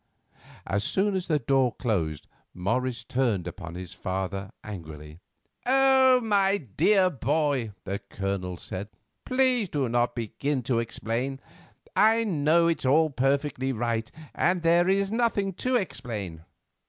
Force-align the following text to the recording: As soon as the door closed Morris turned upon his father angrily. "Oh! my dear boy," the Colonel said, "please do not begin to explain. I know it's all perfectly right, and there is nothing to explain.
As 0.65 0.83
soon 0.83 1.15
as 1.15 1.27
the 1.27 1.37
door 1.37 1.75
closed 1.75 2.25
Morris 2.55 3.03
turned 3.03 3.45
upon 3.45 3.75
his 3.75 3.93
father 3.93 4.49
angrily. 4.63 5.19
"Oh! 5.67 6.19
my 6.23 6.57
dear 6.57 7.11
boy," 7.11 7.73
the 7.83 7.99
Colonel 7.99 8.57
said, 8.57 8.89
"please 9.25 9.69
do 9.69 9.87
not 9.87 10.15
begin 10.15 10.63
to 10.63 10.79
explain. 10.79 11.39
I 11.95 12.23
know 12.23 12.65
it's 12.67 12.83
all 12.87 13.11
perfectly 13.11 13.71
right, 13.71 14.09
and 14.33 14.63
there 14.63 14.89
is 14.89 15.11
nothing 15.11 15.53
to 15.61 15.75
explain. 15.75 16.45